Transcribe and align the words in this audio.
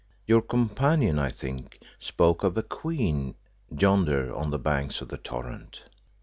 Your 0.25 0.41
companion, 0.41 1.19
I 1.19 1.29
think, 1.29 1.77
spoke 1.99 2.43
of 2.43 2.57
a 2.57 2.63
queen 2.63 3.35
yonder, 3.69 4.33
on 4.35 4.49
the 4.49 4.57
banks 4.57 4.99
of 4.99 5.09
the 5.09 5.17
torrent." 5.17 5.83